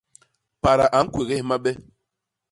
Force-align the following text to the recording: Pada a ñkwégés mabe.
Pada 0.63 0.85
a 0.97 0.99
ñkwégés 1.05 1.43
mabe. 1.49 1.71